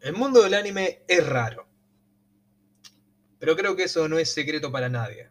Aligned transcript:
El 0.00 0.14
mundo 0.14 0.42
del 0.42 0.54
anime 0.54 1.02
es 1.08 1.26
raro. 1.26 1.68
Pero 3.38 3.56
creo 3.56 3.76
que 3.76 3.84
eso 3.84 4.08
no 4.08 4.18
es 4.18 4.32
secreto 4.32 4.72
para 4.72 4.88
nadie. 4.88 5.30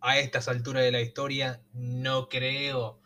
A 0.00 0.18
estas 0.18 0.48
alturas 0.48 0.82
de 0.82 0.92
la 0.92 1.00
historia, 1.00 1.62
no 1.72 2.28
creo 2.28 3.00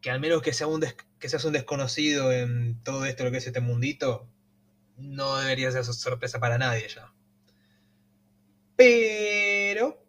que 0.00 0.10
al 0.10 0.20
menos 0.20 0.42
que, 0.42 0.52
sea 0.52 0.66
un 0.66 0.84
que 1.18 1.28
seas 1.28 1.44
un 1.44 1.52
desconocido 1.52 2.32
en 2.32 2.82
todo 2.82 3.04
esto, 3.04 3.24
lo 3.24 3.30
que 3.30 3.38
es 3.38 3.46
este 3.46 3.60
mundito, 3.60 4.28
no 4.96 5.36
debería 5.38 5.70
ser 5.70 5.84
sorpresa 5.84 6.40
para 6.40 6.58
nadie 6.58 6.88
ya. 6.88 7.12
Pero 8.76 10.04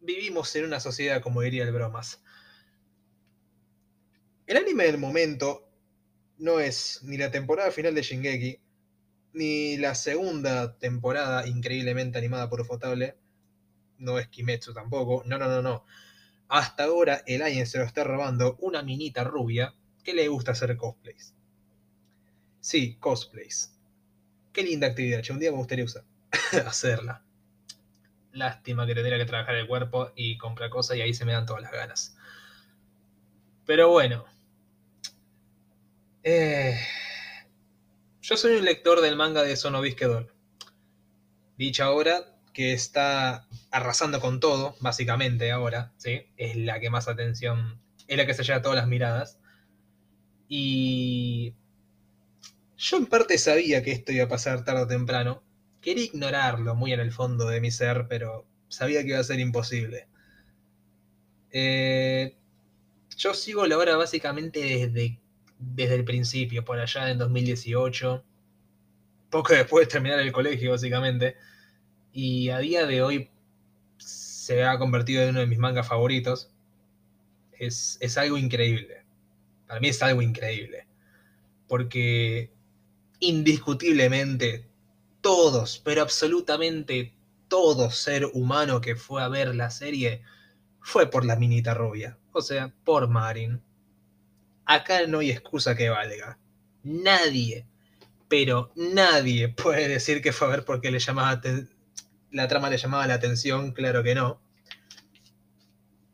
vivimos 0.00 0.54
en 0.56 0.64
una 0.64 0.80
sociedad, 0.80 1.22
como 1.22 1.40
diría 1.40 1.64
el 1.64 1.72
bromas. 1.72 2.22
El 4.46 4.56
anime 4.56 4.84
del 4.84 4.98
momento 4.98 5.67
no 6.38 6.60
es 6.60 7.00
ni 7.02 7.16
la 7.16 7.30
temporada 7.30 7.70
final 7.70 7.94
de 7.94 8.02
Shingeki, 8.02 8.60
ni 9.32 9.76
la 9.76 9.94
segunda 9.94 10.78
temporada 10.78 11.46
increíblemente 11.46 12.18
animada 12.18 12.48
por 12.48 12.60
Ufotable. 12.60 13.16
No 13.98 14.18
es 14.18 14.28
Kimetsu 14.28 14.72
tampoco. 14.72 15.22
No, 15.26 15.38
no, 15.38 15.48
no, 15.48 15.62
no. 15.62 15.84
Hasta 16.48 16.84
ahora 16.84 17.22
el 17.26 17.42
anime 17.42 17.66
se 17.66 17.78
lo 17.78 17.84
está 17.84 18.04
robando 18.04 18.56
una 18.60 18.82
minita 18.82 19.24
rubia 19.24 19.74
que 20.02 20.14
le 20.14 20.28
gusta 20.28 20.52
hacer 20.52 20.76
cosplays. 20.76 21.34
Sí, 22.60 22.96
cosplays. 22.96 23.74
Qué 24.52 24.62
linda 24.62 24.86
actividad. 24.86 25.22
Un 25.30 25.38
día 25.38 25.50
me 25.50 25.58
gustaría 25.58 25.84
hacerla. 26.66 27.22
Lástima 28.32 28.86
que 28.86 28.94
tendría 28.94 29.18
que 29.18 29.24
trabajar 29.26 29.56
el 29.56 29.66
cuerpo 29.66 30.12
y 30.14 30.38
comprar 30.38 30.70
cosas 30.70 30.96
y 30.96 31.02
ahí 31.02 31.12
se 31.12 31.24
me 31.24 31.32
dan 31.32 31.46
todas 31.46 31.62
las 31.62 31.72
ganas. 31.72 32.16
Pero 33.66 33.90
bueno. 33.90 34.24
Eh, 36.22 36.78
yo 38.22 38.36
soy 38.36 38.56
un 38.56 38.64
lector 38.64 39.00
del 39.00 39.16
manga 39.16 39.42
de 39.42 39.56
Sonobiske 39.56 40.06
Doll. 40.06 40.32
Dicha 41.56 41.84
ahora 41.84 42.38
que 42.52 42.72
está 42.72 43.46
arrasando 43.70 44.20
con 44.20 44.40
todo, 44.40 44.76
básicamente 44.80 45.50
ahora, 45.52 45.92
¿sí? 45.96 46.26
Es 46.36 46.56
la 46.56 46.80
que 46.80 46.90
más 46.90 47.08
atención, 47.08 47.80
es 48.06 48.16
la 48.16 48.26
que 48.26 48.34
se 48.34 48.42
lleva 48.42 48.62
todas 48.62 48.76
las 48.76 48.88
miradas. 48.88 49.38
Y 50.48 51.54
yo 52.76 52.96
en 52.96 53.06
parte 53.06 53.38
sabía 53.38 53.82
que 53.82 53.92
esto 53.92 54.12
iba 54.12 54.24
a 54.24 54.28
pasar 54.28 54.64
tarde 54.64 54.82
o 54.82 54.86
temprano. 54.86 55.42
Quería 55.80 56.04
ignorarlo 56.04 56.74
muy 56.74 56.92
en 56.92 57.00
el 57.00 57.12
fondo 57.12 57.46
de 57.48 57.60
mi 57.60 57.70
ser, 57.70 58.06
pero 58.08 58.46
sabía 58.68 59.02
que 59.02 59.10
iba 59.10 59.20
a 59.20 59.24
ser 59.24 59.40
imposible. 59.40 60.08
Eh, 61.50 62.36
yo 63.16 63.34
sigo 63.34 63.66
la 63.66 63.78
obra 63.78 63.96
básicamente 63.96 64.60
desde, 64.60 65.20
desde 65.58 65.96
el 65.96 66.04
principio, 66.04 66.64
por 66.64 66.78
allá 66.78 67.10
en 67.10 67.18
2018. 67.18 68.24
Poco 69.30 69.52
después 69.52 69.86
de 69.86 69.92
terminar 69.92 70.20
el 70.20 70.32
colegio, 70.32 70.72
básicamente. 70.72 71.36
Y 72.12 72.50
a 72.50 72.58
día 72.58 72.86
de 72.86 73.02
hoy 73.02 73.30
se 73.98 74.64
ha 74.64 74.78
convertido 74.78 75.22
en 75.22 75.30
uno 75.30 75.40
de 75.40 75.46
mis 75.46 75.58
mangas 75.58 75.86
favoritos. 75.86 76.50
Es, 77.52 77.98
es 78.00 78.16
algo 78.16 78.38
increíble. 78.38 79.04
Para 79.66 79.80
mí 79.80 79.88
es 79.88 80.02
algo 80.02 80.22
increíble. 80.22 80.86
Porque 81.66 82.52
indiscutiblemente 83.20 84.68
todos, 85.20 85.80
pero 85.84 86.02
absolutamente 86.02 87.14
todo 87.48 87.90
ser 87.90 88.26
humano 88.32 88.80
que 88.80 88.96
fue 88.96 89.22
a 89.22 89.28
ver 89.28 89.54
la 89.54 89.70
serie 89.70 90.22
fue 90.80 91.10
por 91.10 91.24
la 91.24 91.36
minita 91.36 91.74
rubia, 91.74 92.18
o 92.32 92.40
sea, 92.40 92.72
por 92.84 93.08
Marin. 93.08 93.62
Acá 94.68 95.06
no 95.06 95.20
hay 95.20 95.30
excusa 95.30 95.74
que 95.74 95.88
valga. 95.88 96.38
Nadie, 96.82 97.66
pero 98.28 98.70
nadie 98.76 99.48
puede 99.48 99.88
decir 99.88 100.20
que 100.20 100.30
fue 100.30 100.46
a 100.46 100.50
ver 100.50 100.64
porque 100.66 100.90
le 100.90 100.98
la 102.30 102.48
trama 102.48 102.68
le 102.68 102.76
llamaba 102.76 103.06
la 103.06 103.14
atención, 103.14 103.72
claro 103.72 104.02
que 104.02 104.14
no. 104.14 104.42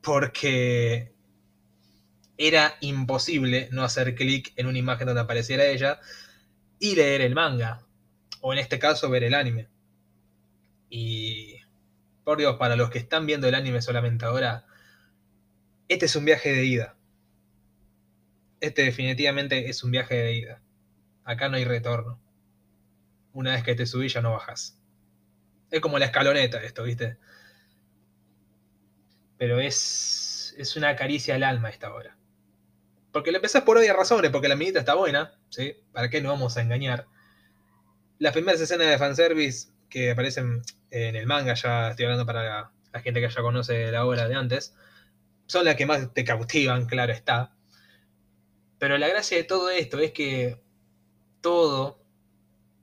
Porque 0.00 1.12
era 2.38 2.76
imposible 2.80 3.68
no 3.72 3.82
hacer 3.82 4.14
clic 4.14 4.52
en 4.54 4.68
una 4.68 4.78
imagen 4.78 5.08
donde 5.08 5.22
apareciera 5.22 5.66
ella 5.66 5.98
y 6.78 6.94
leer 6.94 7.22
el 7.22 7.34
manga. 7.34 7.84
O 8.40 8.52
en 8.52 8.60
este 8.60 8.78
caso 8.78 9.10
ver 9.10 9.24
el 9.24 9.34
anime. 9.34 9.66
Y 10.88 11.56
por 12.22 12.38
Dios, 12.38 12.54
para 12.56 12.76
los 12.76 12.90
que 12.90 12.98
están 12.98 13.26
viendo 13.26 13.48
el 13.48 13.56
anime 13.56 13.82
solamente 13.82 14.26
ahora, 14.26 14.64
este 15.88 16.06
es 16.06 16.14
un 16.14 16.24
viaje 16.24 16.52
de 16.52 16.64
ida. 16.64 16.96
Este 18.64 18.82
definitivamente 18.82 19.68
es 19.68 19.84
un 19.84 19.90
viaje 19.90 20.14
de 20.14 20.32
ida. 20.32 20.62
Acá 21.22 21.50
no 21.50 21.58
hay 21.58 21.66
retorno. 21.66 22.18
Una 23.34 23.52
vez 23.52 23.62
que 23.62 23.74
te 23.74 23.84
subís 23.84 24.14
ya 24.14 24.22
no 24.22 24.32
bajas. 24.32 24.80
Es 25.70 25.80
como 25.80 25.98
la 25.98 26.06
escaloneta 26.06 26.62
esto, 26.62 26.82
¿viste? 26.82 27.18
Pero 29.36 29.60
es, 29.60 30.54
es 30.56 30.76
una 30.76 30.96
caricia 30.96 31.34
al 31.34 31.42
alma 31.42 31.68
esta 31.68 31.92
hora. 31.92 32.16
Porque 33.12 33.32
lo 33.32 33.36
empezás 33.36 33.64
por 33.64 33.76
obvias 33.76 33.94
razones, 33.94 34.30
porque 34.30 34.48
la 34.48 34.56
minita 34.56 34.78
está 34.78 34.94
buena, 34.94 35.34
¿sí? 35.50 35.76
¿Para 35.92 36.08
qué 36.08 36.22
nos 36.22 36.32
vamos 36.32 36.56
a 36.56 36.62
engañar? 36.62 37.06
Las 38.18 38.32
primeras 38.32 38.62
escenas 38.62 38.86
de 38.86 38.96
fanservice 38.96 39.68
que 39.90 40.12
aparecen 40.12 40.62
en 40.90 41.16
el 41.16 41.26
manga, 41.26 41.52
ya 41.52 41.90
estoy 41.90 42.06
hablando 42.06 42.24
para 42.24 42.72
la, 42.92 43.00
gente 43.02 43.20
que 43.20 43.28
ya 43.28 43.42
conoce 43.42 43.92
la 43.92 44.06
obra 44.06 44.26
de 44.26 44.36
antes, 44.36 44.74
son 45.44 45.66
las 45.66 45.76
que 45.76 45.84
más 45.84 46.14
te 46.14 46.24
cautivan, 46.24 46.86
claro 46.86 47.12
está. 47.12 47.53
Pero 48.84 48.98
la 48.98 49.08
gracia 49.08 49.38
de 49.38 49.44
todo 49.44 49.70
esto 49.70 49.98
es 49.98 50.12
que 50.12 50.60
todo, 51.40 51.98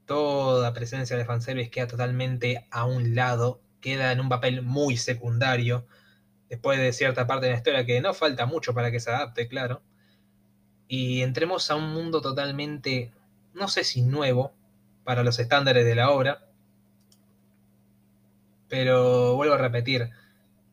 toda 0.08 0.74
presencia 0.74 1.16
de 1.16 1.26
fanservice 1.26 1.70
queda 1.70 1.86
totalmente 1.86 2.66
a 2.72 2.86
un 2.86 3.14
lado, 3.14 3.62
queda 3.82 4.12
en 4.12 4.20
un 4.20 4.28
papel 4.28 4.64
muy 4.64 4.98
secundario, 4.98 5.86
después 6.50 6.80
de 6.80 6.92
cierta 6.92 7.28
parte 7.28 7.46
de 7.46 7.52
la 7.52 7.60
historia 7.60 7.86
que 7.86 8.02
no 8.02 8.16
falta 8.16 8.48
mucho 8.48 8.74
para 8.74 8.90
que 8.90 9.00
se 9.00 9.12
adapte, 9.12 9.48
claro 9.48 9.84
y 10.88 11.22
entremos 11.22 11.70
a 11.70 11.76
un 11.76 11.94
mundo 11.94 12.20
totalmente, 12.20 13.12
no 13.54 13.68
sé 13.68 13.84
si 13.84 14.02
nuevo 14.02 14.56
para 15.04 15.22
los 15.22 15.38
estándares 15.38 15.86
de 15.86 15.94
la 15.94 16.10
obra, 16.10 16.48
pero 18.70 19.36
vuelvo 19.36 19.54
a 19.54 19.60
repetir, 19.60 20.10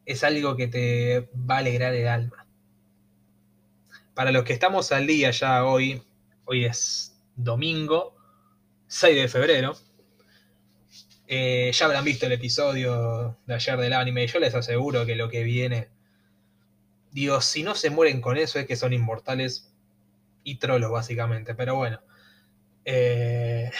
es 0.06 0.24
algo 0.24 0.56
que 0.56 0.68
te 0.68 1.28
va 1.34 1.56
a 1.56 1.58
alegrar 1.58 1.94
el 1.94 2.08
alma. 2.08 2.47
Para 4.18 4.32
los 4.32 4.42
que 4.42 4.52
estamos 4.52 4.90
al 4.90 5.06
día 5.06 5.30
ya 5.30 5.64
hoy, 5.64 6.02
hoy 6.44 6.64
es 6.64 7.16
domingo 7.36 8.16
6 8.88 9.14
de 9.14 9.28
febrero, 9.28 9.76
eh, 11.28 11.70
ya 11.72 11.86
habrán 11.86 12.02
visto 12.02 12.26
el 12.26 12.32
episodio 12.32 13.38
de 13.46 13.54
ayer 13.54 13.78
del 13.78 13.92
anime, 13.92 14.26
yo 14.26 14.40
les 14.40 14.56
aseguro 14.56 15.06
que 15.06 15.14
lo 15.14 15.28
que 15.28 15.44
viene, 15.44 15.90
digo, 17.12 17.40
si 17.40 17.62
no 17.62 17.76
se 17.76 17.90
mueren 17.90 18.20
con 18.20 18.36
eso 18.36 18.58
es 18.58 18.66
que 18.66 18.74
son 18.74 18.92
inmortales 18.92 19.72
y 20.42 20.56
trolos, 20.56 20.90
básicamente. 20.90 21.54
Pero 21.54 21.76
bueno, 21.76 22.00
eh, 22.84 23.70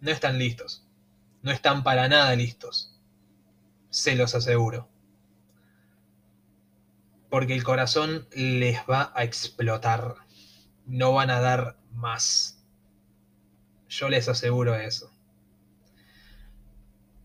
no 0.00 0.10
están 0.10 0.40
listos. 0.40 0.88
No 1.42 1.52
están 1.52 1.84
para 1.84 2.08
nada 2.08 2.34
listos. 2.34 3.00
Se 3.90 4.16
los 4.16 4.34
aseguro. 4.34 4.89
Porque 7.30 7.54
el 7.54 7.64
corazón 7.64 8.28
les 8.32 8.78
va 8.80 9.12
a 9.14 9.24
explotar. 9.24 10.16
No 10.84 11.12
van 11.12 11.30
a 11.30 11.40
dar 11.40 11.78
más. 11.94 12.62
Yo 13.88 14.08
les 14.08 14.28
aseguro 14.28 14.74
eso. 14.74 15.10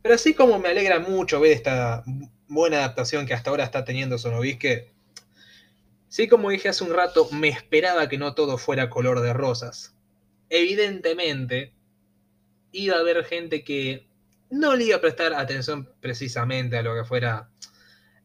Pero 0.01 0.15
así 0.15 0.33
como 0.33 0.59
me 0.59 0.69
alegra 0.69 0.99
mucho 0.99 1.39
ver 1.39 1.51
esta 1.51 2.03
buena 2.47 2.77
adaptación 2.77 3.25
que 3.25 3.33
hasta 3.33 3.49
ahora 3.49 3.63
está 3.63 3.83
teniendo 3.83 4.17
Sonovisque, 4.17 4.95
Sí, 6.15 6.29
como 6.29 6.49
dije 6.49 6.69
hace 6.69 6.85
un 6.85 6.93
rato, 6.93 7.27
me 7.33 7.49
esperaba 7.49 8.07
que 8.07 8.17
no 8.17 8.35
todo 8.35 8.57
fuera 8.57 8.89
color 8.89 9.19
de 9.19 9.33
rosas. 9.33 9.97
Evidentemente, 10.49 11.73
iba 12.71 12.95
a 12.95 12.99
haber 12.99 13.25
gente 13.25 13.65
que 13.65 14.07
no 14.49 14.77
le 14.77 14.85
iba 14.85 14.95
a 14.95 15.01
prestar 15.01 15.33
atención 15.33 15.91
precisamente 15.99 16.77
a 16.77 16.83
lo 16.83 16.95
que 16.95 17.03
fuera 17.03 17.49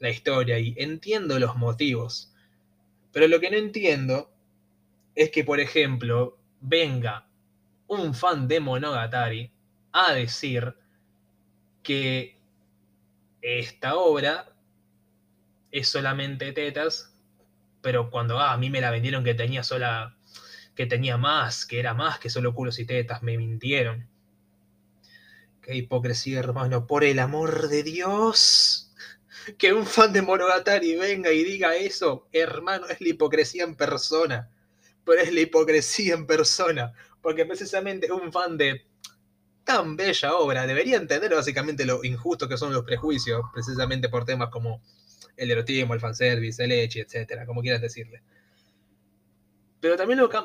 la 0.00 0.10
historia 0.10 0.58
y 0.58 0.74
entiendo 0.76 1.38
los 1.38 1.56
motivos. 1.56 2.34
Pero 3.12 3.28
lo 3.28 3.38
que 3.38 3.50
no 3.50 3.56
entiendo 3.56 4.32
es 5.14 5.30
que, 5.30 5.44
por 5.44 5.60
ejemplo, 5.60 6.36
venga 6.60 7.28
un 7.86 8.14
fan 8.14 8.48
de 8.48 8.58
Monogatari 8.60 9.52
a 9.92 10.12
decir 10.12 10.74
que 11.82 12.36
esta 13.40 13.94
obra 13.94 14.52
es 15.70 15.88
solamente 15.88 16.52
tetas 16.52 17.10
pero 17.82 18.10
cuando 18.10 18.38
ah, 18.38 18.52
a 18.52 18.58
mí 18.58 18.70
me 18.70 18.80
la 18.80 18.90
vendieron 18.90 19.24
que 19.24 19.34
tenía 19.34 19.62
sola, 19.62 20.16
que 20.74 20.86
tenía 20.86 21.16
más, 21.16 21.66
que 21.66 21.78
era 21.78 21.94
más 21.94 22.18
que 22.18 22.30
solo 22.30 22.54
culos 22.54 22.78
y 22.78 22.84
tetas, 22.84 23.22
me 23.22 23.36
mintieron. 23.36 24.08
Qué 25.62 25.76
hipocresía, 25.76 26.38
hermano, 26.38 26.86
por 26.86 27.04
el 27.04 27.18
amor 27.18 27.68
de 27.68 27.82
Dios. 27.82 28.89
Que 29.58 29.72
un 29.72 29.86
fan 29.86 30.12
de 30.12 30.22
Monogatari 30.22 30.96
venga 30.96 31.32
y 31.32 31.44
diga 31.44 31.74
eso, 31.76 32.28
hermano, 32.32 32.86
es 32.88 33.00
la 33.00 33.08
hipocresía 33.08 33.64
en 33.64 33.74
persona. 33.74 34.50
Pero 35.04 35.20
es 35.20 35.32
la 35.32 35.40
hipocresía 35.40 36.14
en 36.14 36.26
persona. 36.26 36.92
Porque 37.22 37.44
precisamente 37.46 38.10
un 38.12 38.32
fan 38.32 38.56
de 38.56 38.86
tan 39.64 39.96
bella 39.96 40.34
obra 40.34 40.66
debería 40.66 40.96
entender 40.96 41.34
básicamente 41.34 41.84
lo 41.84 42.02
injusto 42.04 42.48
que 42.48 42.56
son 42.56 42.72
los 42.72 42.84
prejuicios, 42.84 43.42
precisamente 43.52 44.08
por 44.08 44.24
temas 44.24 44.48
como 44.50 44.82
el 45.36 45.50
erotismo, 45.50 45.94
el 45.94 46.00
fanservice, 46.00 46.62
el 46.62 46.70
leche, 46.70 47.00
etcétera, 47.00 47.46
como 47.46 47.62
quieras 47.62 47.80
decirle. 47.80 48.22
Pero 49.80 49.96
también 49.96 50.18
lo 50.18 50.28
que, 50.28 50.38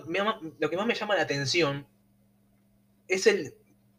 lo 0.59 0.69
que 0.69 0.77
más 0.77 0.85
me 0.85 0.95
llama 0.95 1.15
la 1.15 1.23
atención 1.23 1.87
es 3.07 3.27
el. 3.27 3.53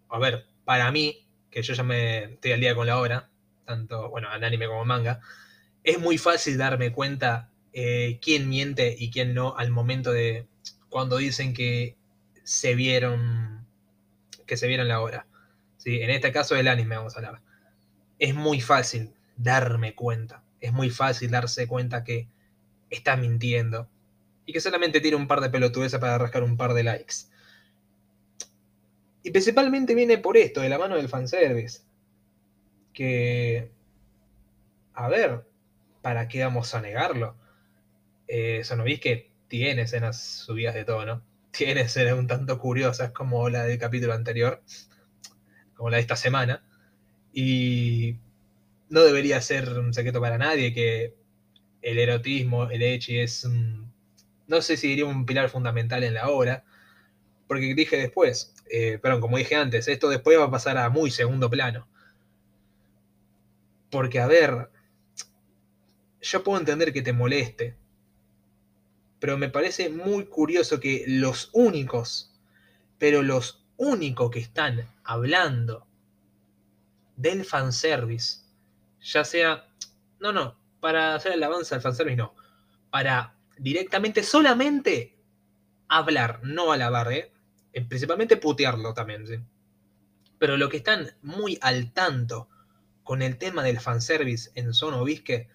A 0.09 0.19
ver, 0.19 0.47
para 0.65 0.91
mí, 0.91 1.29
que 1.51 1.63
yo 1.63 1.75
ya 1.75 1.83
me 1.83 2.35
estoy 2.35 2.53
al 2.53 2.61
día 2.61 2.75
con 2.75 2.87
la 2.87 2.99
obra, 2.99 3.31
tanto, 3.67 4.09
bueno, 4.09 4.35
en 4.35 4.45
anime 4.45 4.67
como 4.67 4.85
manga, 4.85 5.21
es 5.85 5.99
muy 5.99 6.19
fácil 6.19 6.57
darme 6.57 6.93
cuenta 6.93 7.51
eh, 7.73 8.19
quién 8.23 8.49
miente 8.49 8.97
y 8.99 9.11
quién 9.11 9.35
no 9.35 9.57
al 9.57 9.71
momento 9.71 10.13
de 10.13 10.47
cuando 10.89 11.19
dicen 11.19 11.53
que 11.53 11.97
se 12.43 12.75
vieron 12.75 13.67
que 14.47 14.57
se 14.57 14.69
vieron 14.69 14.89
la 14.89 15.01
obra. 15.01 15.27
¿sí? 15.77 16.01
En 16.01 16.11
este 16.11 16.33
caso 16.33 16.55
del 16.55 16.69
anime 16.69 16.97
vamos 16.97 17.15
a 17.15 17.19
hablar. 17.19 17.43
Es 18.19 18.35
muy 18.35 18.61
fácil 18.61 19.13
darme 19.37 19.95
cuenta. 19.95 20.43
Es 20.61 20.73
muy 20.73 20.91
fácil 20.91 21.31
darse 21.31 21.67
cuenta 21.67 22.05
que 22.05 22.29
está 22.89 23.17
mintiendo. 23.17 23.89
Y 24.47 24.53
que 24.53 24.61
solamente 24.61 25.01
tiene 25.01 25.17
un 25.17 25.27
par 25.27 25.41
de 25.41 25.51
pelotudeces 25.51 25.99
para 25.99 26.19
rascar 26.19 26.45
un 26.45 26.57
par 26.57 26.73
de 26.73 26.85
likes. 26.85 27.15
Y 29.23 29.33
principalmente 29.33 29.95
viene 29.95 30.19
por 30.19 30.37
esto, 30.37 30.61
de 30.61 30.69
la 30.69 30.79
mano 30.79 30.97
del 30.97 31.09
fanservice. 31.09 31.81
Que. 32.97 33.71
A 34.95 35.09
ver, 35.09 35.47
¿para 36.01 36.29
qué 36.29 36.43
vamos 36.43 36.75
a 36.75 36.81
negarlo? 36.81 37.37
Eh, 38.27 38.63
que 39.01 39.31
tiene 39.49 39.83
escenas 39.83 40.19
subidas 40.21 40.75
de 40.75 40.85
tono. 40.87 41.23
Tiene 41.51 41.83
escenas 41.83 42.19
un 42.19 42.27
tanto 42.27 42.59
curiosas 42.59 43.13
como 43.13 43.49
la 43.51 43.65
del 43.65 43.79
capítulo 43.79 44.15
anterior. 44.15 44.63
Como 45.75 45.91
la 45.91 45.99
de 45.99 46.01
esta 46.03 46.17
semana. 46.17 46.65
Y 47.33 48.17
no 48.89 49.03
debería 49.03 49.41
ser 49.43 49.79
un 49.79 49.93
secreto 49.93 50.21
para 50.21 50.39
nadie 50.39 50.73
que 50.73 51.15
el 51.83 51.99
erotismo, 51.99 52.71
el 52.71 52.83
echi 52.83 53.19
es 53.19 53.47
no 54.47 54.63
sé 54.63 54.77
si 54.77 54.89
diría 54.89 55.07
un 55.07 55.27
pilar 55.27 55.49
fundamental 55.51 56.05
en 56.05 56.15
la 56.15 56.29
obra, 56.29 56.65
porque 57.47 57.75
dije 57.75 57.97
después, 57.97 58.55
eh, 58.71 58.99
perdón, 59.01 59.21
como 59.21 59.39
dije 59.39 59.57
antes, 59.57 59.89
esto 59.89 60.09
después 60.09 60.39
va 60.39 60.45
a 60.45 60.51
pasar 60.51 60.79
a 60.79 60.89
muy 60.89 61.11
segundo 61.11 61.51
plano. 61.51 61.89
Porque, 63.97 64.21
a 64.21 64.27
ver, 64.27 64.71
yo 66.21 66.45
puedo 66.45 66.59
entender 66.59 66.93
que 66.93 67.01
te 67.01 67.15
moleste, 67.15 67.79
pero 69.19 69.39
me 69.39 69.49
parece 69.49 69.89
muy 69.89 70.27
curioso 70.27 70.81
que 70.81 71.05
los 71.09 71.49
únicos, 71.55 72.39
pero 72.99 73.23
los 73.23 73.65
únicos 73.79 74.31
que 74.31 74.41
están 74.41 74.87
hablando 75.03 75.87
del 77.17 77.47
fanservice, 77.47 78.43
ya 79.01 79.25
sea, 79.25 79.67
no, 80.21 80.31
no, 80.31 80.61
para 80.79 81.15
hacer 81.15 81.33
el 81.33 81.43
avance 81.43 81.75
al 81.75 81.81
fanservice 81.81 82.19
no, 82.19 82.35
para 82.91 83.35
directamente 83.57 84.23
solamente 84.23 85.17
hablar, 85.89 86.41
no 86.43 86.71
alabar, 86.71 87.11
¿eh? 87.15 87.33
principalmente 87.89 88.37
putearlo 88.37 88.93
también, 88.93 89.27
¿sí? 89.27 89.41
Pero 90.39 90.59
lo 90.59 90.69
que 90.69 90.77
están 90.77 91.13
muy 91.23 91.59
al 91.63 91.95
tanto 91.95 92.51
con 93.07 93.23
el 93.23 93.39
tema 93.39 93.63
del 93.63 93.79
fanservice 93.79 94.51
en 94.57 94.73
Bisque 95.05 95.49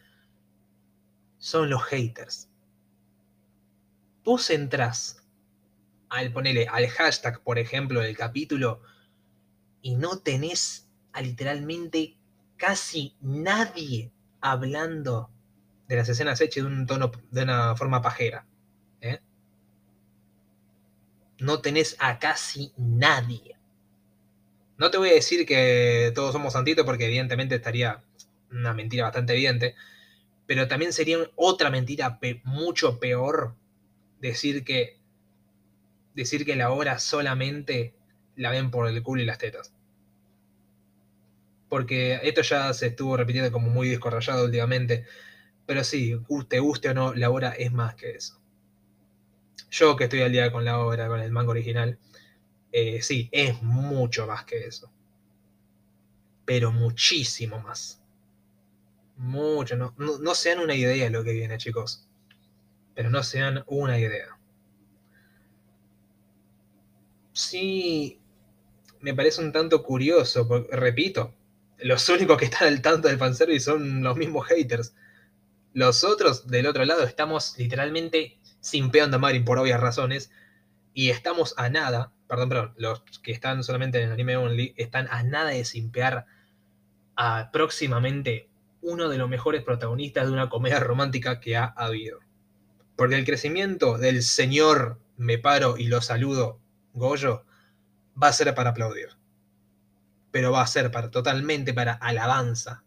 son 1.38 1.70
los 1.70 1.84
haters. 1.84 2.50
Vos 4.24 4.50
entrás 4.50 5.28
al 6.08 6.32
ponerle 6.32 6.68
al 6.68 6.88
hashtag, 6.88 7.44
por 7.44 7.60
ejemplo, 7.60 8.00
del 8.00 8.16
capítulo 8.16 8.82
y 9.82 9.96
no 9.96 10.20
tenés 10.20 10.90
a 11.12 11.22
literalmente 11.22 12.18
casi 12.56 13.18
nadie 13.20 14.14
hablando 14.40 15.30
de 15.90 15.98
las 15.98 16.08
escenas 16.08 16.40
hechas 16.40 16.64
de 16.64 16.70
un 16.70 16.86
tono, 16.86 17.12
de 17.32 17.44
una 17.44 17.76
forma 17.76 18.02
pajera. 18.02 18.48
¿eh? 19.02 19.20
No 21.38 21.60
tenés 21.60 21.98
a 22.00 22.18
casi 22.18 22.72
nadie. 22.78 23.58
No 24.82 24.90
te 24.90 24.98
voy 24.98 25.10
a 25.10 25.14
decir 25.14 25.46
que 25.46 26.12
todos 26.16 26.34
somos 26.34 26.54
santitos 26.54 26.84
porque 26.88 27.06
evidentemente 27.06 27.54
estaría 27.54 28.04
una 28.50 28.74
mentira 28.74 29.04
bastante 29.04 29.34
evidente, 29.34 29.76
pero 30.48 30.68
también 30.68 30.92
sería 30.92 31.20
otra 31.36 31.70
mentira 31.70 32.18
mucho 32.46 33.00
peor 33.00 33.54
decir 34.20 34.64
que 34.64 34.98
decir 36.16 36.46
que 36.46 36.56
la 36.56 36.72
obra 36.72 36.98
solamente 36.98 37.94
la 38.36 38.50
ven 38.50 38.72
por 38.72 38.88
el 38.88 39.04
culo 39.04 39.22
y 39.22 39.26
las 39.26 39.38
tetas. 39.38 39.72
Porque 41.70 42.20
esto 42.24 42.42
ya 42.42 42.74
se 42.74 42.88
estuvo 42.88 43.16
repitiendo 43.16 43.52
como 43.52 43.70
muy 43.70 43.88
descorrallado 43.88 44.46
últimamente. 44.46 45.06
Pero 45.68 45.84
sí, 45.84 46.20
te 46.48 46.58
guste 46.58 46.90
o 46.90 46.94
no, 46.96 47.14
la 47.14 47.30
obra 47.30 47.52
es 47.52 47.72
más 47.72 47.94
que 47.94 48.16
eso. 48.16 48.42
Yo 49.70 49.96
que 49.96 50.06
estoy 50.06 50.22
al 50.22 50.32
día 50.32 50.52
con 50.52 50.66
la 50.66 50.80
obra, 50.80 51.08
con 51.08 51.20
el 51.20 51.32
manga 51.32 51.52
original, 51.52 52.00
eh, 52.72 53.02
sí, 53.02 53.30
es 53.32 53.62
mucho 53.62 54.28
más 54.28 54.46
que 54.46 54.66
eso. 54.66 54.92
Pero 56.46 56.72
muchísimo 56.72 57.60
más. 57.60 58.02
Mucho, 59.18 59.76
no, 59.76 59.94
no, 59.98 60.18
no 60.18 60.36
se 60.36 60.50
dan 60.50 60.60
una 60.60 60.76
idea 60.76 61.06
de 61.06 61.10
lo 61.10 61.24
que 61.24 61.34
viene, 61.34 61.58
chicos. 61.58 62.08
Pero 62.96 63.10
no 63.10 63.24
se 63.24 63.40
dan 63.40 63.64
una 63.68 64.00
idea. 64.00 64.38
Sí, 67.34 68.20
me 69.00 69.14
parece 69.14 69.42
un 69.42 69.52
tanto 69.52 69.84
curioso, 69.84 70.48
porque, 70.48 70.76
repito, 70.76 71.34
los 71.80 72.08
únicos 72.10 72.38
que 72.38 72.46
están 72.46 72.68
al 72.68 72.82
tanto 72.82 73.08
del 73.08 73.18
fanservice 73.18 73.66
son 73.66 74.04
los 74.04 74.18
mismos 74.18 74.48
haters. 74.48 74.94
Los 75.74 76.04
otros, 76.04 76.48
del 76.48 76.68
otro 76.68 76.86
lado, 76.86 77.04
estamos 77.04 77.58
literalmente 77.58 78.40
simpeando 78.60 79.18
a 79.18 79.20
Marin 79.20 79.46
por 79.46 79.58
obvias 79.58 79.80
razones. 79.80 80.32
Y 80.94 81.10
estamos 81.10 81.54
a 81.58 81.70
nada, 81.70 82.12
perdón, 82.32 82.50
perdón, 82.50 82.74
los 82.78 83.02
que 83.22 83.34
están 83.34 83.62
solamente 83.62 84.00
en 84.00 84.08
el 84.08 84.14
anime 84.14 84.38
only, 84.38 84.74
están 84.78 85.08
a 85.12 85.22
nada 85.24 85.50
de 85.50 85.66
simpear 85.66 86.26
a 87.18 87.50
próximamente 87.52 88.50
uno 88.82 89.10
de 89.10 89.18
los 89.18 89.30
mejores 89.30 89.64
protagonistas 89.64 90.28
de 90.28 90.32
una 90.32 90.50
comedia 90.50 90.80
romántica 90.80 91.42
que 91.42 91.58
ha 91.58 91.66
habido. 91.66 92.20
Porque 92.96 93.16
el 93.16 93.26
crecimiento 93.26 93.98
del 93.98 94.24
señor 94.24 95.00
me 95.18 95.38
paro 95.40 95.78
y 95.78 95.88
lo 95.88 96.00
saludo, 96.00 96.62
Goyo, 96.94 97.44
va 98.22 98.30
a 98.30 98.34
ser 98.34 98.56
para 98.56 98.70
aplaudir. 98.70 99.10
Pero 100.32 100.54
va 100.54 100.62
a 100.62 100.68
ser 100.68 100.90
para, 100.90 101.12
totalmente 101.12 101.74
para 101.74 101.92
alabanza 101.92 102.84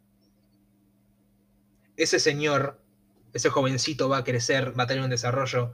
ese 1.96 2.18
señor, 2.18 2.80
ese 3.32 3.50
jovencito 3.50 4.08
va 4.08 4.18
a 4.18 4.24
crecer, 4.24 4.78
va 4.78 4.84
a 4.84 4.86
tener 4.86 5.04
un 5.04 5.10
desarrollo. 5.10 5.72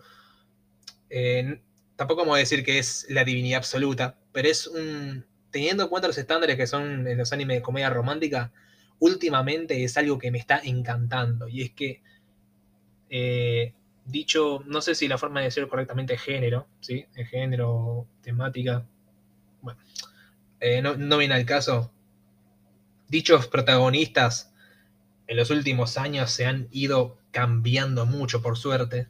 Eh, 1.08 1.60
tampoco 2.00 2.22
vamos 2.22 2.36
a 2.36 2.38
decir 2.38 2.64
que 2.64 2.78
es 2.78 3.04
la 3.10 3.24
divinidad 3.24 3.58
absoluta, 3.58 4.16
pero 4.32 4.48
es 4.48 4.66
un. 4.66 5.26
Teniendo 5.50 5.82
en 5.82 5.90
cuenta 5.90 6.08
los 6.08 6.16
estándares 6.16 6.56
que 6.56 6.66
son 6.66 7.06
en 7.06 7.18
los 7.18 7.30
animes 7.34 7.58
de 7.58 7.62
comedia 7.62 7.90
romántica, 7.90 8.52
últimamente 9.00 9.84
es 9.84 9.98
algo 9.98 10.16
que 10.16 10.30
me 10.30 10.38
está 10.38 10.62
encantando. 10.64 11.46
Y 11.46 11.60
es 11.60 11.72
que, 11.72 12.02
eh, 13.10 13.74
dicho, 14.06 14.62
no 14.66 14.80
sé 14.80 14.94
si 14.94 15.08
la 15.08 15.18
forma 15.18 15.40
de 15.40 15.46
decirlo 15.46 15.68
correctamente 15.68 16.16
género, 16.16 16.68
¿sí? 16.80 17.04
Género, 17.28 18.06
temática. 18.22 18.86
Bueno, 19.60 19.78
eh, 20.58 20.80
no, 20.80 20.96
no 20.96 21.18
viene 21.18 21.34
al 21.34 21.44
caso. 21.44 21.92
Dichos 23.08 23.46
protagonistas 23.46 24.54
en 25.26 25.36
los 25.36 25.50
últimos 25.50 25.98
años 25.98 26.30
se 26.30 26.46
han 26.46 26.66
ido 26.70 27.18
cambiando 27.30 28.06
mucho, 28.06 28.40
por 28.40 28.56
suerte. 28.56 29.08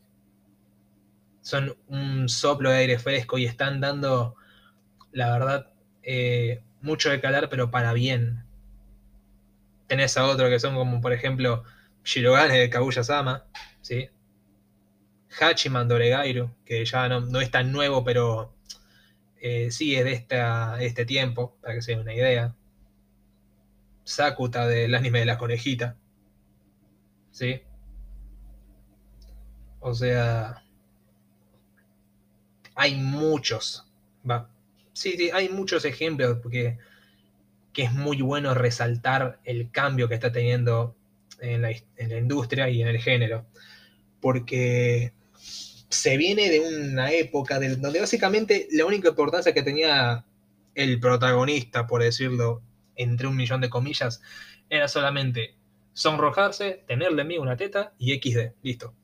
Son 1.43 1.77
un 1.89 2.29
soplo 2.29 2.71
de 2.71 2.79
aire 2.79 2.99
fresco 2.99 3.39
y 3.39 3.47
están 3.47 3.81
dando, 3.81 4.37
la 5.13 5.33
verdad, 5.33 5.73
eh, 6.03 6.63
mucho 6.83 7.11
de 7.11 7.21
calar, 7.21 7.49
pero 7.49 7.71
para 7.71 7.93
bien. 7.93 8.45
Tenés 9.87 10.17
a 10.17 10.25
otro 10.27 10.49
que 10.49 10.61
son 10.61 10.75
como, 10.75 11.01
por 11.01 11.13
ejemplo, 11.13 11.65
Shirogane 12.05 12.59
de 12.59 12.71
Kaguya-sama, 12.71 13.47
¿sí? 13.81 14.09
Hachiman 15.41 15.89
Doregairu, 15.89 16.55
que 16.65 16.85
ya 16.85 17.09
no, 17.09 17.41
es 17.41 17.51
tan 17.51 17.73
nuevo, 17.73 18.05
pero 18.05 18.55
eh, 19.41 19.71
sí 19.71 19.97
es 19.97 20.05
de, 20.05 20.13
esta, 20.13 20.81
este 20.83 21.05
tiempo, 21.05 21.57
para 21.61 21.75
que 21.75 21.83
se 21.83 21.93
den 21.93 22.01
una 22.01 22.15
idea. 22.15 22.55
Sakuta 24.05 24.67
del 24.67 24.95
anime 24.95 25.21
de 25.21 25.27
la 25.27 25.39
conejita. 25.39 25.97
¿sí? 27.31 27.63
O 29.81 29.95
sea, 29.95 30.63
hay 32.81 32.95
muchos, 32.95 33.85
va. 34.29 34.49
Sí, 34.95 35.13
sí, 35.19 35.31
hay 35.35 35.51
muchos 35.51 35.85
ejemplos 35.85 36.39
porque 36.43 36.79
que 37.75 37.83
es 37.83 37.93
muy 37.93 38.23
bueno 38.23 38.55
resaltar 38.55 39.39
el 39.45 39.71
cambio 39.71 40.09
que 40.09 40.15
está 40.15 40.33
teniendo 40.33 40.97
en 41.41 41.61
la, 41.61 41.73
industria 42.19 42.71
y 42.71 42.81
en 42.81 42.89
el 42.89 42.99
género. 42.99 43.45
Porque 44.23 45.13
se 45.91 46.17
viene 46.17 46.49
de 46.49 46.61
una 46.61 47.13
época 47.13 47.61
donde 47.61 48.01
básicamente 48.01 48.67
la 48.73 48.87
única 48.87 49.11
importancia 49.11 49.53
que 49.53 49.63
tenía 49.63 50.25
el 50.75 50.99
protagonista, 51.01 51.87
por 51.87 52.03
decirlo 52.03 52.63
entre 52.97 53.27
un 53.27 53.37
millón 53.37 53.61
de 53.61 53.69
comillas, 53.69 54.23
era 54.71 54.89
solamente 54.89 55.55
sonrojarse, 55.93 56.83
tenerle 56.89 57.25
mí 57.25 57.37
una 57.37 57.59
teta 57.59 57.93
y 57.99 58.15
XD, 58.15 58.55
listo. 58.63 58.95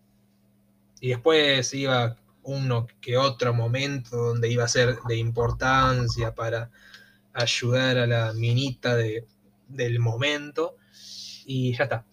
Y 0.98 1.10
después 1.10 1.74
iba 1.74 2.16
uno 2.46 2.86
que 3.00 3.16
otro 3.16 3.52
momento 3.52 4.16
donde 4.16 4.48
iba 4.48 4.64
a 4.64 4.68
ser 4.68 4.98
de 5.08 5.16
importancia 5.16 6.34
para 6.34 6.70
ayudar 7.32 7.98
a 7.98 8.06
la 8.06 8.32
minita 8.32 8.96
del 8.96 9.98
momento. 9.98 10.76
Y 11.44 11.76
ya 11.76 11.84
está. 11.84 12.06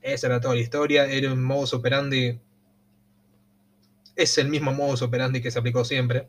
Esa 0.00 0.28
era 0.28 0.40
toda 0.40 0.54
la 0.54 0.60
historia. 0.60 1.06
Era 1.06 1.32
un 1.32 1.42
modus 1.42 1.74
operandi. 1.74 2.40
Es 4.16 4.38
el 4.38 4.48
mismo 4.48 4.72
modus 4.72 5.02
operandi 5.02 5.42
que 5.42 5.50
se 5.50 5.58
aplicó 5.58 5.84
siempre. 5.84 6.28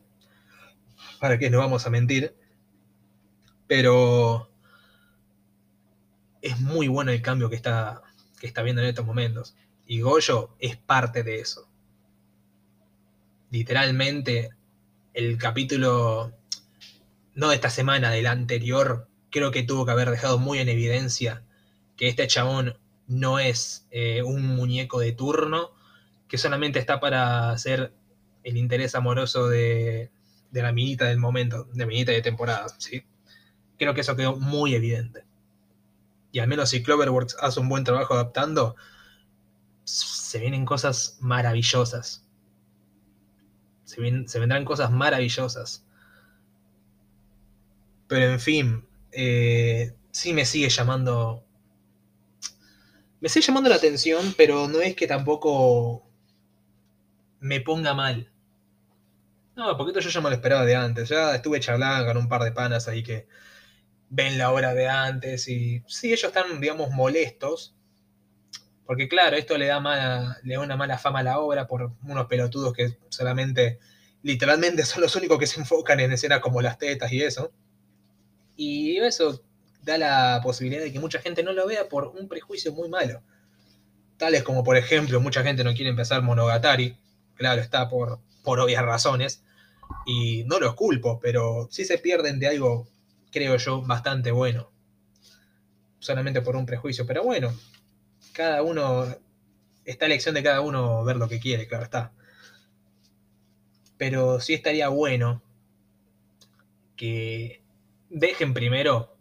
¿Para 1.20 1.38
qué 1.38 1.50
no 1.50 1.60
vamos 1.60 1.86
a 1.86 1.90
mentir? 1.90 2.36
Pero 3.68 4.50
es 6.42 6.60
muy 6.60 6.88
bueno 6.88 7.12
el 7.12 7.22
cambio 7.22 7.50
que 7.50 7.56
está, 7.56 8.02
que 8.40 8.48
está 8.48 8.64
viendo 8.64 8.82
en 8.82 8.90
estos 8.90 9.06
momentos. 9.06 9.56
Y 9.86 10.02
Goyo 10.02 10.56
es 10.60 10.78
parte 10.78 11.24
de 11.24 11.40
eso. 11.40 11.71
Literalmente, 13.52 14.50
el 15.14 15.38
capítulo, 15.38 16.34
no 17.36 17.50
de 17.50 17.56
esta 17.56 17.70
semana, 17.70 18.10
del 18.10 18.28
anterior, 18.28 19.08
creo 19.30 19.52
que 19.52 19.64
tuvo 19.64 19.86
que 19.86 19.92
haber 19.92 20.10
dejado 20.10 20.40
muy 20.40 20.60
en 20.60 20.70
evidencia 20.70 21.44
que 21.98 22.08
este 22.08 22.28
chabón 22.28 22.80
no 23.08 23.40
es 23.40 23.86
eh, 23.92 24.24
un 24.24 24.48
muñeco 24.56 25.00
de 25.00 25.12
turno, 25.12 25.72
que 26.28 26.38
solamente 26.38 26.80
está 26.80 27.00
para 27.00 27.52
hacer 27.52 27.94
el 28.44 28.58
interés 28.58 28.96
amoroso 28.96 29.50
de, 29.50 30.10
de 30.50 30.62
la 30.62 30.72
minita 30.72 31.06
del 31.06 31.20
momento, 31.20 31.66
de 31.74 31.86
minita 31.86 32.12
de 32.12 32.22
temporada, 32.22 32.68
¿sí? 32.78 33.04
Creo 33.78 33.94
que 33.94 34.02
eso 34.02 34.16
quedó 34.16 34.38
muy 34.38 34.76
evidente. 34.76 35.26
Y 36.32 36.40
al 36.40 36.48
menos 36.48 36.70
si 36.70 36.82
Cloverworks 36.82 37.36
hace 37.42 37.60
un 37.60 37.68
buen 37.68 37.84
trabajo 37.84 38.14
adaptando, 38.14 38.76
se 39.84 40.40
vienen 40.40 40.66
cosas 40.66 41.18
maravillosas. 41.20 42.21
Se, 43.92 44.40
vendrán 44.40 44.64
cosas 44.64 44.92
maravillosas. 44.92 45.86
Pero 48.08 48.32
en 48.32 48.40
fin, 48.40 48.86
eh, 49.12 49.94
sí 50.12 50.34
me 50.34 50.46
sigue 50.46 50.70
llamando. 50.70 51.44
Me 53.20 53.30
sigue 53.30 53.46
llamando 53.46 53.70
la 53.70 53.76
atención, 53.76 54.34
pero 54.38 54.68
no 54.68 54.82
es 54.82 54.96
que 54.96 55.08
tampoco 55.08 56.08
me 57.40 57.60
ponga 57.60 57.94
mal. 57.94 58.32
No, 59.56 59.76
porque 59.78 59.92
esto 59.92 60.00
yo 60.00 60.10
ya 60.10 60.22
me 60.22 60.30
lo 60.30 60.36
esperaba 60.36 60.66
de 60.66 60.76
antes. 60.76 61.10
Ya 61.10 61.36
estuve 61.36 61.60
charlando 61.60 62.08
con 62.08 62.18
un 62.18 62.30
par 62.30 62.44
de 62.44 62.52
panas 62.54 62.88
ahí 62.88 63.04
que 63.04 63.28
ven 64.10 64.38
la 64.38 64.52
hora 64.52 64.74
de 64.74 64.88
antes 64.88 65.48
y 65.48 65.84
sí, 65.88 66.14
ellos 66.14 66.24
están, 66.24 66.62
digamos, 66.62 66.92
molestos. 66.92 67.76
Porque 68.86 69.08
claro, 69.08 69.38
esto 69.38 69.58
le 69.58 69.68
da, 69.68 69.80
mala, 69.80 70.38
le 70.44 70.56
da 70.56 70.60
una 70.60 70.76
mala 70.76 70.98
fama 70.98 71.20
a 71.20 71.24
la 71.24 71.40
obra 71.40 71.68
por 71.68 71.94
unos 72.04 72.28
pelotudos 72.28 72.74
que 72.74 72.98
solamente, 73.10 73.80
literalmente 74.24 74.84
son 74.86 75.02
los 75.02 75.16
únicos 75.16 75.40
que 75.40 75.48
se 75.48 75.60
enfocan 75.60 76.00
en 76.00 76.12
escenas 76.12 76.40
como 76.40 76.62
las 76.62 76.78
tetas 76.78 77.12
y 77.12 77.22
eso. 77.22 77.52
Y 78.56 78.98
eso 78.98 79.44
da 79.84 79.98
la 79.98 80.42
posibilidad 80.44 80.84
de 80.84 80.92
que 80.92 81.00
mucha 81.00 81.20
gente 81.20 81.44
no 81.44 81.54
lo 81.54 81.66
vea 81.68 81.90
por 81.90 82.08
un 82.08 82.28
prejuicio 82.28 82.74
muy 82.74 82.90
malo. 82.90 83.24
Tales 84.18 84.44
como, 84.44 84.64
por 84.64 84.78
ejemplo, 84.78 85.20
mucha 85.20 85.44
gente 85.44 85.64
no 85.64 85.74
quiere 85.74 85.90
empezar 85.90 86.22
Monogatari. 86.22 86.98
Claro, 87.36 87.62
está 87.62 87.90
por, 87.90 88.20
por 88.44 88.60
obvias 88.60 88.84
razones. 88.84 89.44
Y 90.06 90.44
no 90.46 90.60
los 90.60 90.76
culpo, 90.76 91.20
pero 91.20 91.68
sí 91.72 91.86
se 91.86 91.98
pierden 91.98 92.40
de 92.40 92.48
algo 92.48 92.88
creo 93.32 93.58
yo, 93.58 93.82
bastante 93.82 94.32
bueno. 94.32 94.72
Solamente 96.00 96.42
por 96.42 96.56
un 96.56 96.66
prejuicio, 96.66 97.06
pero 97.06 97.24
bueno, 97.24 97.54
cada 98.34 98.64
uno, 98.64 99.06
está 99.86 100.06
elección 100.06 100.36
de 100.36 100.44
cada 100.44 100.62
uno 100.62 101.04
ver 101.04 101.18
lo 101.18 101.28
que 101.28 101.40
quiere, 101.40 101.68
claro 101.68 101.84
está. 101.84 102.14
Pero 103.98 104.40
sí 104.40 104.54
estaría 104.54 104.90
bueno 104.90 105.44
que 106.96 107.64
dejen 108.10 108.54
primero 108.54 109.18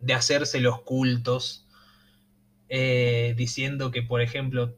de 0.00 0.14
hacerse 0.14 0.60
los 0.60 0.82
cultos 0.82 1.68
eh, 2.68 3.34
diciendo 3.36 3.90
que, 3.90 4.02
por 4.02 4.20
ejemplo, 4.20 4.76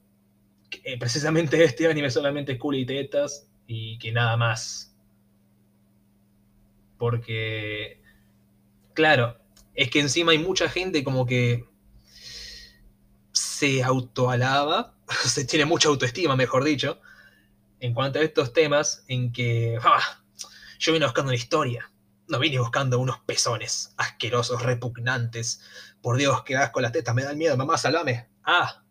que 0.70 0.96
precisamente 0.98 1.62
este 1.64 1.86
anime 1.86 2.10
solamente 2.10 2.52
es 2.52 2.58
cool 2.58 2.76
y 2.76 2.86
tetas 2.86 3.48
y 3.66 3.98
que 3.98 4.12
nada 4.12 4.36
más. 4.36 4.96
Porque 6.98 8.04
Claro, 8.94 9.36
es 9.74 9.90
que 9.90 9.98
encima 10.00 10.30
hay 10.30 10.38
mucha 10.38 10.68
gente 10.68 11.02
como 11.02 11.26
que 11.26 11.64
autoalaba, 13.82 14.94
se 15.24 15.44
tiene 15.44 15.64
mucha 15.64 15.88
autoestima, 15.88 16.36
mejor 16.36 16.64
dicho, 16.64 17.00
en 17.80 17.94
cuanto 17.94 18.18
a 18.18 18.22
estos 18.22 18.52
temas 18.52 19.04
en 19.08 19.32
que 19.32 19.78
ah, 19.82 20.20
yo 20.78 20.92
vine 20.92 21.06
buscando 21.06 21.30
una 21.30 21.36
historia, 21.36 21.90
no 22.28 22.38
vine 22.38 22.58
buscando 22.58 22.98
unos 22.98 23.18
pezones 23.20 23.94
asquerosos, 23.96 24.62
repugnantes. 24.62 25.62
Por 26.02 26.16
Dios, 26.16 26.42
qué 26.44 26.56
asco 26.56 26.80
las 26.80 26.92
tetas, 26.92 27.14
me 27.14 27.22
dan 27.22 27.38
miedo, 27.38 27.56
mamá, 27.56 27.78
salame. 27.78 28.28
Ah. 28.44 28.82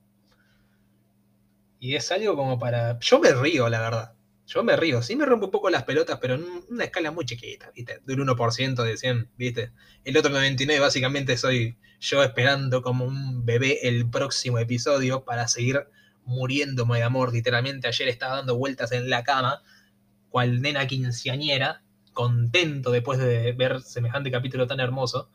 Y 1.79 1.95
es 1.95 2.11
algo 2.11 2.35
como 2.35 2.57
para... 2.57 2.99
Yo 2.99 3.19
me 3.19 3.31
río, 3.31 3.67
la 3.69 3.79
verdad. 3.81 4.13
Yo 4.45 4.63
me 4.63 4.75
río, 4.75 5.01
sí 5.01 5.15
me 5.15 5.25
rompo 5.25 5.45
un 5.45 5.51
poco 5.51 5.69
las 5.69 5.83
pelotas, 5.83 6.19
pero 6.19 6.35
en 6.35 6.45
una 6.69 6.83
escala 6.83 7.11
muy 7.11 7.25
chiquita, 7.25 7.71
¿viste? 7.73 7.99
Del 8.05 8.19
1% 8.19 8.83
de 8.83 8.97
100, 8.97 9.29
¿viste? 9.37 9.71
El 10.03 10.17
otro 10.17 10.31
99 10.31 10.79
básicamente 10.81 11.37
soy 11.37 11.77
yo 11.99 12.21
esperando 12.21 12.81
como 12.81 13.05
un 13.05 13.45
bebé 13.45 13.87
el 13.87 14.09
próximo 14.09 14.59
episodio 14.59 15.23
para 15.23 15.47
seguir 15.47 15.87
muriéndome 16.25 16.97
de 16.97 17.03
amor. 17.03 17.31
Literalmente 17.31 17.87
ayer 17.87 18.09
estaba 18.09 18.35
dando 18.35 18.57
vueltas 18.57 18.91
en 18.91 19.09
la 19.09 19.23
cama, 19.23 19.63
cual 20.29 20.61
nena 20.61 20.87
quinceañera, 20.87 21.81
contento 22.11 22.91
después 22.91 23.19
de 23.19 23.53
ver 23.53 23.81
semejante 23.81 24.31
capítulo 24.31 24.67
tan 24.67 24.81
hermoso. 24.81 25.29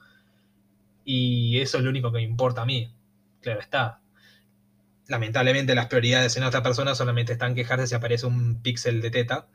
Y 1.05 1.59
eso 1.61 1.79
es 1.79 1.85
lo 1.85 1.91
único 1.91 2.12
que 2.12 2.19
me 2.19 2.25
importa 2.25 2.62
a 2.62 2.67
mí. 2.67 2.93
Claro 3.41 3.61
está, 3.61 4.00
lamentablemente 5.09 5.75
las 5.75 5.87
prioridades 5.87 6.37
en 6.37 6.45
otra 6.45 6.62
persona 6.62 6.95
solamente 6.95 7.33
están 7.33 7.55
quejarse 7.55 7.88
si 7.88 7.95
aparece 7.95 8.27
un 8.27 8.62
píxel 8.62 9.00
de 9.00 9.11
teta 9.11 9.49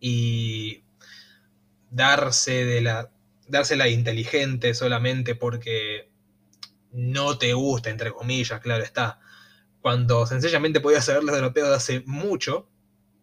y 0.00 0.84
darse 1.90 2.64
de 2.64 2.80
la 2.82 3.10
dársela 3.48 3.88
inteligente 3.88 4.74
solamente 4.74 5.34
porque 5.34 6.10
no 6.90 7.38
te 7.38 7.54
gusta, 7.54 7.90
entre 7.90 8.12
comillas, 8.12 8.60
claro 8.60 8.82
está. 8.82 9.20
Cuando 9.80 10.26
sencillamente 10.26 10.80
podías 10.80 11.04
saberlo 11.04 11.34
de 11.34 11.40
los 11.42 11.52
pedos 11.52 11.70
de 11.70 11.76
hace 11.76 12.02
mucho, 12.06 12.68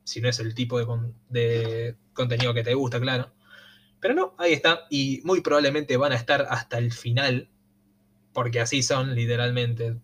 si 0.04 0.22
no 0.22 0.30
es 0.30 0.40
el 0.40 0.56
tipo 0.56 0.80
de, 0.80 0.86
de 1.30 1.98
contenido 2.14 2.54
que 2.54 2.64
te 2.64 2.74
gusta, 2.74 3.00
claro. 3.00 3.34
Pero 4.00 4.14
no, 4.14 4.36
ahí 4.38 4.54
está. 4.54 4.82
Y 4.90 5.22
muy 5.24 5.42
probablemente 5.42 5.98
van 5.98 6.14
a 6.14 6.16
estar 6.16 6.48
hasta 6.50 6.78
el 6.78 6.92
final, 6.94 7.50
porque 8.34 8.62
así 8.62 8.84
son, 8.84 9.16
literalmente 9.16 9.98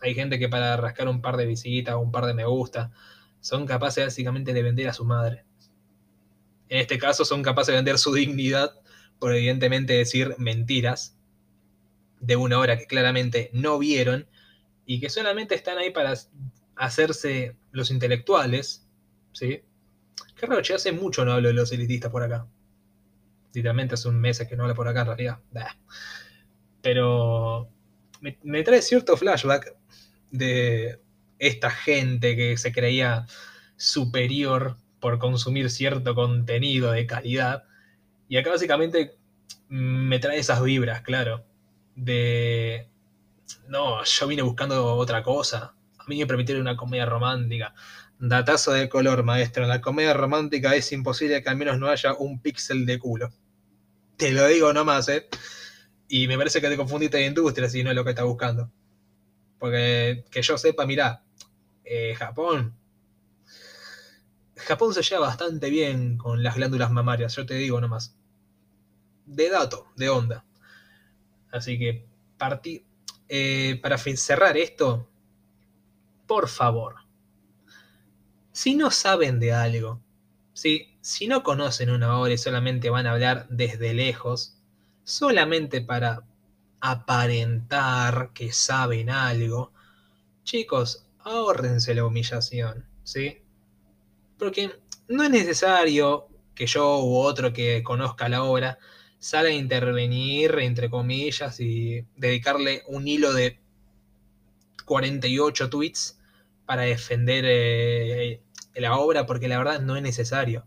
hay 0.00 0.14
gente 0.14 0.38
que 0.38 0.48
para 0.48 0.76
rascar 0.76 1.08
un 1.08 1.20
par 1.20 1.36
de 1.36 1.46
visitas 1.46 1.94
o 1.94 2.00
un 2.00 2.12
par 2.12 2.26
de 2.26 2.34
me 2.34 2.44
gusta, 2.44 2.92
son 3.40 3.66
capaces 3.66 4.04
básicamente 4.04 4.52
de 4.52 4.62
vender 4.62 4.88
a 4.88 4.92
su 4.92 5.04
madre. 5.04 5.44
En 6.68 6.80
este 6.80 6.98
caso 6.98 7.24
son 7.24 7.42
capaces 7.42 7.72
de 7.72 7.76
vender 7.76 7.98
su 7.98 8.12
dignidad 8.12 8.72
por 9.18 9.34
evidentemente 9.34 9.94
decir 9.94 10.34
mentiras 10.38 11.16
de 12.20 12.36
una 12.36 12.58
hora 12.58 12.76
que 12.76 12.86
claramente 12.86 13.50
no 13.52 13.78
vieron 13.78 14.28
y 14.84 15.00
que 15.00 15.10
solamente 15.10 15.54
están 15.54 15.78
ahí 15.78 15.90
para 15.90 16.14
hacerse 16.76 17.56
los 17.72 17.90
intelectuales, 17.90 18.86
¿sí? 19.32 19.62
Qué 20.34 20.46
raro, 20.46 20.60
hace 20.74 20.92
mucho 20.92 21.24
no 21.24 21.32
hablo 21.32 21.48
de 21.48 21.54
los 21.54 21.72
elitistas 21.72 22.10
por 22.10 22.22
acá. 22.22 22.46
Literalmente 23.54 23.94
hace 23.94 24.08
un 24.08 24.20
mes 24.20 24.44
que 24.46 24.56
no 24.56 24.64
hablo 24.64 24.74
por 24.74 24.88
acá 24.88 25.00
en 25.00 25.06
realidad. 25.06 25.38
Pero 26.82 27.70
me, 28.20 28.62
trae 28.62 28.82
cierto 28.82 29.16
flashback 29.16 29.74
de 30.30 31.00
esta 31.38 31.70
gente 31.70 32.36
que 32.36 32.56
se 32.56 32.72
creía 32.72 33.26
superior 33.76 34.76
por 35.00 35.18
consumir 35.18 35.70
cierto 35.70 36.14
contenido 36.14 36.92
de 36.92 37.06
calidad. 37.06 37.64
Y 38.28 38.36
acá 38.36 38.50
básicamente 38.50 39.16
me 39.68 40.18
trae 40.18 40.38
esas 40.38 40.62
vibras, 40.62 41.02
claro, 41.02 41.44
de... 41.94 42.88
No, 43.68 44.02
yo 44.04 44.26
vine 44.26 44.42
buscando 44.42 44.96
otra 44.96 45.22
cosa. 45.22 45.74
A 45.98 46.04
mí 46.08 46.18
me 46.18 46.26
permitieron 46.26 46.62
una 46.62 46.76
comedia 46.76 47.06
romántica. 47.06 47.74
Datazo 48.18 48.72
de 48.72 48.88
color, 48.88 49.22
maestro. 49.22 49.64
En 49.64 49.68
la 49.68 49.80
comedia 49.80 50.14
romántica 50.14 50.74
es 50.74 50.90
imposible 50.92 51.42
que 51.42 51.48
al 51.48 51.56
menos 51.56 51.78
no 51.78 51.88
haya 51.88 52.14
un 52.14 52.40
píxel 52.40 52.86
de 52.86 52.98
culo. 52.98 53.32
Te 54.16 54.32
lo 54.32 54.46
digo 54.46 54.72
nomás, 54.72 55.08
¿eh? 55.08 55.28
Y 56.08 56.28
me 56.28 56.36
parece 56.36 56.60
que 56.60 56.68
te 56.68 56.76
confundiste 56.76 57.18
de 57.18 57.26
industria 57.26 57.68
si 57.68 57.82
no 57.82 57.90
es 57.90 57.96
lo 57.96 58.04
que 58.04 58.10
estás 58.10 58.24
buscando. 58.24 58.70
Porque 59.58 60.24
que 60.30 60.42
yo 60.42 60.58
sepa, 60.58 60.86
mira, 60.86 61.24
eh, 61.84 62.14
Japón 62.16 62.76
Japón 64.56 64.94
se 64.94 65.02
lleva 65.02 65.26
bastante 65.26 65.70
bien 65.70 66.16
con 66.16 66.42
las 66.42 66.56
glándulas 66.56 66.90
mamarias, 66.90 67.36
yo 67.36 67.46
te 67.46 67.54
digo 67.54 67.80
nomás. 67.80 68.16
De 69.26 69.50
dato, 69.50 69.86
de 69.96 70.08
onda. 70.08 70.44
Así 71.52 71.78
que 71.78 72.06
partí, 72.38 72.84
eh, 73.28 73.78
para 73.82 73.98
cerrar 73.98 74.56
esto, 74.56 75.08
por 76.26 76.48
favor, 76.48 76.96
si 78.52 78.74
no 78.74 78.90
saben 78.90 79.38
de 79.38 79.52
algo, 79.52 80.00
si, 80.54 80.98
si 81.02 81.28
no 81.28 81.42
conocen 81.42 81.90
una 81.90 82.18
obra 82.18 82.32
y 82.32 82.38
solamente 82.38 82.88
van 82.88 83.06
a 83.06 83.12
hablar 83.12 83.46
desde 83.50 83.94
lejos, 83.94 84.55
solamente 85.06 85.82
para 85.82 86.24
aparentar 86.80 88.32
que 88.34 88.52
saben 88.52 89.08
algo, 89.08 89.72
chicos, 90.42 91.06
ahórrense 91.20 91.94
la 91.94 92.04
humillación, 92.04 92.84
¿sí? 93.04 93.38
Porque 94.36 94.72
no 95.08 95.22
es 95.22 95.30
necesario 95.30 96.26
que 96.56 96.66
yo 96.66 97.04
u 97.04 97.18
otro 97.18 97.52
que 97.52 97.84
conozca 97.84 98.28
la 98.28 98.42
obra 98.42 98.78
salga 99.20 99.50
a 99.50 99.52
intervenir, 99.52 100.58
entre 100.58 100.90
comillas, 100.90 101.60
y 101.60 102.04
dedicarle 102.16 102.82
un 102.88 103.06
hilo 103.06 103.32
de 103.32 103.60
48 104.86 105.70
tweets 105.70 106.18
para 106.66 106.82
defender 106.82 107.44
eh, 107.46 108.42
la 108.74 108.96
obra, 108.96 109.24
porque 109.24 109.46
la 109.46 109.58
verdad 109.58 109.80
no 109.80 109.94
es 109.94 110.02
necesario. 110.02 110.66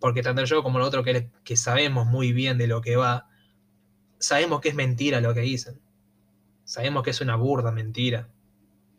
Porque 0.00 0.22
tanto 0.22 0.44
yo 0.44 0.62
como 0.62 0.78
el 0.78 0.84
otro 0.84 1.04
que, 1.04 1.30
que 1.44 1.56
sabemos 1.56 2.06
muy 2.06 2.32
bien 2.32 2.56
de 2.56 2.66
lo 2.66 2.80
que 2.80 2.96
va, 2.96 3.28
sabemos 4.18 4.60
que 4.60 4.70
es 4.70 4.74
mentira 4.74 5.20
lo 5.20 5.34
que 5.34 5.40
dicen. 5.40 5.80
Sabemos 6.64 7.02
que 7.02 7.10
es 7.10 7.20
una 7.20 7.36
burda 7.36 7.72
mentira. 7.72 8.28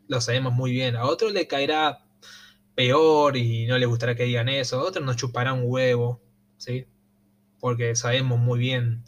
Lo 0.08 0.20
sabemos 0.20 0.52
muy 0.52 0.72
bien. 0.72 0.96
A 0.96 1.04
otro 1.04 1.30
le 1.30 1.46
caerá 1.46 2.04
peor 2.74 3.36
y 3.36 3.66
no 3.66 3.78
le 3.78 3.86
gustará 3.86 4.14
que 4.14 4.24
digan 4.24 4.48
eso. 4.48 4.80
A 4.80 4.84
otro 4.84 5.02
nos 5.04 5.16
chupará 5.16 5.52
un 5.52 5.62
huevo, 5.64 6.20
¿sí? 6.56 6.86
Porque 7.60 7.94
sabemos 7.94 8.38
muy 8.38 8.58
bien 8.58 9.04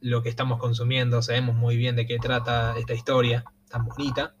lo 0.00 0.22
que 0.22 0.30
estamos 0.30 0.58
consumiendo, 0.58 1.22
sabemos 1.22 1.54
muy 1.54 1.76
bien 1.76 1.94
de 1.94 2.06
qué 2.06 2.18
trata 2.18 2.76
esta 2.78 2.94
historia 2.94 3.44
tan 3.68 3.84
bonita. 3.84 4.34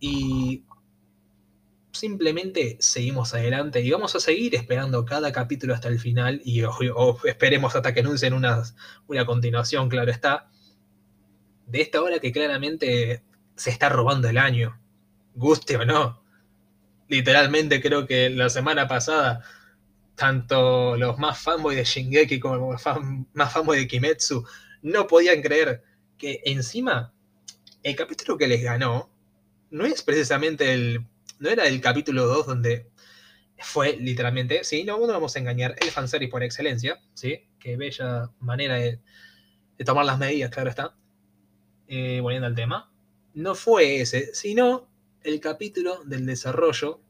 Y 0.00 0.64
simplemente 1.92 2.76
seguimos 2.80 3.34
adelante 3.34 3.80
y 3.82 3.90
vamos 3.90 4.14
a 4.16 4.20
seguir 4.20 4.54
esperando 4.54 5.04
cada 5.04 5.30
capítulo 5.30 5.74
hasta 5.74 5.88
el 5.88 6.00
final 6.00 6.40
y 6.44 6.62
o, 6.64 7.18
esperemos 7.24 7.76
hasta 7.76 7.94
que 7.94 8.00
anuncien 8.00 8.32
una, 8.34 8.62
una 9.06 9.26
continuación, 9.26 9.88
claro 9.88 10.10
está, 10.10 10.48
de 11.66 11.80
esta 11.80 12.02
hora 12.02 12.18
que 12.18 12.32
claramente 12.32 13.22
se 13.54 13.70
está 13.70 13.88
robando 13.88 14.28
el 14.28 14.38
año, 14.38 14.80
guste 15.34 15.76
o 15.76 15.84
no. 15.84 16.22
Literalmente 17.08 17.80
creo 17.82 18.06
que 18.06 18.30
la 18.30 18.48
semana 18.48 18.88
pasada, 18.88 19.42
tanto 20.16 20.96
los 20.96 21.18
más 21.18 21.38
fanboys 21.38 21.76
de 21.76 21.84
Shingeki 21.84 22.40
como 22.40 22.72
los 22.72 22.82
más 23.34 23.52
fanboys 23.52 23.80
de 23.80 23.86
Kimetsu 23.86 24.44
no 24.82 25.06
podían 25.06 25.42
creer 25.42 25.82
que 26.16 26.40
encima 26.44 27.12
el 27.82 27.96
capítulo 27.96 28.38
que 28.38 28.48
les 28.48 28.62
ganó 28.62 29.10
no 29.70 29.86
es 29.86 30.02
precisamente 30.02 30.72
el 30.72 31.06
no 31.42 31.50
era 31.50 31.66
el 31.66 31.80
capítulo 31.80 32.26
2 32.26 32.46
donde 32.46 32.88
fue 33.58 33.96
literalmente, 33.96 34.62
sí, 34.62 34.84
no, 34.84 34.98
no 34.98 35.08
vamos 35.08 35.34
a 35.34 35.40
engañar, 35.40 35.74
el 35.80 35.90
fanservice 35.90 36.30
por 36.30 36.44
excelencia, 36.44 37.00
sí, 37.14 37.48
qué 37.58 37.76
bella 37.76 38.30
manera 38.38 38.76
de, 38.76 39.00
tomar 39.84 40.04
las 40.04 40.20
medidas, 40.20 40.50
claro 40.52 40.70
está, 40.70 40.96
eh, 41.88 42.20
volviendo 42.22 42.46
al 42.46 42.54
tema, 42.54 42.92
no 43.34 43.56
fue 43.56 44.00
ese, 44.00 44.32
sino 44.34 44.88
el 45.22 45.40
capítulo 45.40 46.04
del 46.04 46.26
desarrollo 46.26 47.00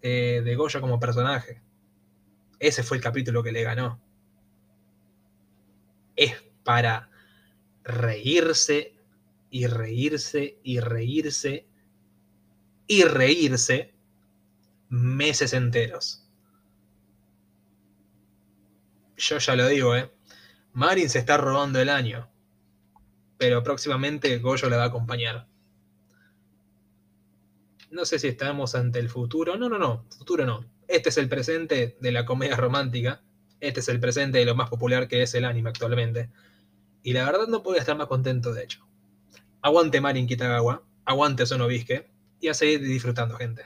eh, 0.00 0.42
de 0.44 0.56
Goya 0.56 0.80
como 0.80 0.98
personaje. 0.98 1.62
Ese 2.58 2.82
fue 2.82 2.96
el 2.96 3.02
capítulo 3.02 3.44
que 3.44 3.52
le 3.52 3.62
ganó. 3.62 4.00
Es 6.16 6.34
para 6.64 7.10
reírse 7.84 8.96
y 9.50 9.66
reírse 9.66 10.58
y 10.64 10.80
reírse 10.80 11.68
y 12.86 13.04
reírse 13.04 13.94
meses 14.88 15.52
enteros. 15.52 16.28
Yo 19.16 19.38
ya 19.38 19.56
lo 19.56 19.68
digo, 19.68 19.96
¿eh? 19.96 20.10
Marin 20.72 21.08
se 21.08 21.18
está 21.18 21.36
robando 21.36 21.80
el 21.80 21.88
año. 21.88 22.28
Pero 23.38 23.62
próximamente 23.62 24.38
Goyo 24.38 24.68
le 24.68 24.76
va 24.76 24.84
a 24.84 24.86
acompañar. 24.86 25.48
No 27.90 28.04
sé 28.04 28.18
si 28.18 28.28
estamos 28.28 28.74
ante 28.74 28.98
el 28.98 29.08
futuro. 29.08 29.56
No, 29.56 29.68
no, 29.68 29.78
no. 29.78 30.06
Futuro 30.16 30.46
no. 30.46 30.64
Este 30.88 31.10
es 31.10 31.18
el 31.18 31.28
presente 31.28 31.96
de 32.00 32.12
la 32.12 32.24
comedia 32.24 32.56
romántica. 32.56 33.22
Este 33.60 33.80
es 33.80 33.88
el 33.88 34.00
presente 34.00 34.38
de 34.38 34.44
lo 34.44 34.54
más 34.54 34.68
popular 34.68 35.08
que 35.08 35.22
es 35.22 35.34
el 35.34 35.44
anime 35.44 35.70
actualmente. 35.70 36.30
Y 37.02 37.12
la 37.12 37.24
verdad 37.24 37.48
no 37.48 37.62
puedo 37.62 37.78
estar 37.78 37.96
más 37.96 38.06
contento, 38.08 38.52
de 38.52 38.64
hecho. 38.64 38.86
Aguante 39.60 40.00
Marin 40.00 40.26
Kitagawa. 40.26 40.84
Aguante 41.04 41.46
Sonobisque 41.46 42.11
y 42.42 42.48
a 42.48 42.54
seguir 42.54 42.82
disfrutando, 42.82 43.36
gente. 43.36 43.62